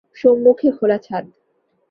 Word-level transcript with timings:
সম্মুখে 0.15 0.69
খোলা 0.71 0.97
ছাদ। 0.97 1.25